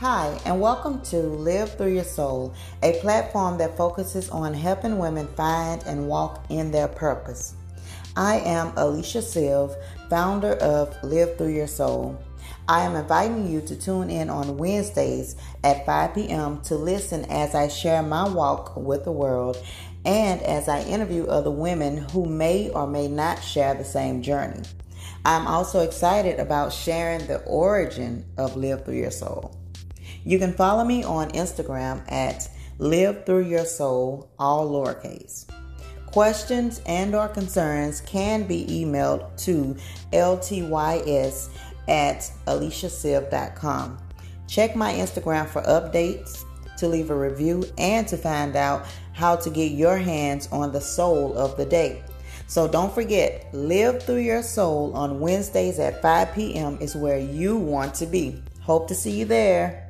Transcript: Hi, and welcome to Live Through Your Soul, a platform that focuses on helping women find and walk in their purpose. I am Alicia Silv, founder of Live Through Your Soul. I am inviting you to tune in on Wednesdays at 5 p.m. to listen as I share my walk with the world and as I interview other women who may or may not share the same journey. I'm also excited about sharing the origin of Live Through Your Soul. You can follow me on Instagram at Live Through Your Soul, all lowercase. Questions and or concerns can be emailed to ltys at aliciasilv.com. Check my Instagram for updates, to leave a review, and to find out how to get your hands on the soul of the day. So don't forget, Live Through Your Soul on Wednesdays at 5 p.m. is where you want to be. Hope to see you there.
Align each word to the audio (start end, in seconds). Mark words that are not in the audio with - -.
Hi, 0.00 0.38
and 0.44 0.60
welcome 0.60 1.02
to 1.06 1.16
Live 1.16 1.76
Through 1.76 1.94
Your 1.94 2.04
Soul, 2.04 2.54
a 2.84 3.00
platform 3.00 3.58
that 3.58 3.76
focuses 3.76 4.30
on 4.30 4.54
helping 4.54 4.96
women 4.96 5.26
find 5.34 5.82
and 5.86 6.06
walk 6.06 6.44
in 6.50 6.70
their 6.70 6.86
purpose. 6.86 7.56
I 8.14 8.36
am 8.36 8.72
Alicia 8.76 9.18
Silv, 9.18 9.74
founder 10.08 10.52
of 10.58 10.94
Live 11.02 11.36
Through 11.36 11.52
Your 11.52 11.66
Soul. 11.66 12.16
I 12.68 12.82
am 12.82 12.94
inviting 12.94 13.50
you 13.50 13.60
to 13.62 13.74
tune 13.74 14.08
in 14.08 14.30
on 14.30 14.56
Wednesdays 14.56 15.34
at 15.64 15.84
5 15.84 16.14
p.m. 16.14 16.60
to 16.60 16.76
listen 16.76 17.24
as 17.24 17.56
I 17.56 17.66
share 17.66 18.04
my 18.04 18.28
walk 18.28 18.76
with 18.76 19.02
the 19.02 19.10
world 19.10 19.60
and 20.04 20.40
as 20.42 20.68
I 20.68 20.84
interview 20.84 21.26
other 21.26 21.50
women 21.50 22.06
who 22.12 22.24
may 22.24 22.70
or 22.70 22.86
may 22.86 23.08
not 23.08 23.42
share 23.42 23.74
the 23.74 23.84
same 23.84 24.22
journey. 24.22 24.62
I'm 25.24 25.48
also 25.48 25.80
excited 25.80 26.38
about 26.38 26.72
sharing 26.72 27.26
the 27.26 27.40
origin 27.46 28.24
of 28.36 28.56
Live 28.56 28.84
Through 28.84 28.98
Your 28.98 29.10
Soul. 29.10 29.58
You 30.24 30.38
can 30.38 30.52
follow 30.52 30.84
me 30.84 31.04
on 31.04 31.30
Instagram 31.30 32.10
at 32.10 32.48
Live 32.78 33.24
Through 33.26 33.46
Your 33.46 33.64
Soul, 33.64 34.30
all 34.38 34.68
lowercase. 34.70 35.46
Questions 36.06 36.80
and 36.86 37.14
or 37.14 37.28
concerns 37.28 38.00
can 38.00 38.46
be 38.46 38.64
emailed 38.66 39.36
to 39.44 39.76
ltys 40.12 41.48
at 41.88 42.30
aliciasilv.com. 42.46 43.98
Check 44.46 44.76
my 44.76 44.94
Instagram 44.94 45.46
for 45.46 45.62
updates, 45.62 46.44
to 46.78 46.88
leave 46.88 47.10
a 47.10 47.14
review, 47.14 47.64
and 47.76 48.06
to 48.08 48.16
find 48.16 48.56
out 48.56 48.86
how 49.12 49.36
to 49.36 49.50
get 49.50 49.72
your 49.72 49.98
hands 49.98 50.48
on 50.52 50.72
the 50.72 50.80
soul 50.80 51.36
of 51.36 51.56
the 51.56 51.66
day. 51.66 52.02
So 52.46 52.66
don't 52.66 52.94
forget, 52.94 53.46
Live 53.52 54.02
Through 54.02 54.18
Your 54.18 54.42
Soul 54.42 54.94
on 54.94 55.20
Wednesdays 55.20 55.78
at 55.78 56.00
5 56.00 56.34
p.m. 56.34 56.78
is 56.80 56.94
where 56.96 57.18
you 57.18 57.56
want 57.58 57.94
to 57.96 58.06
be. 58.06 58.42
Hope 58.60 58.88
to 58.88 58.94
see 58.94 59.10
you 59.10 59.24
there. 59.26 59.87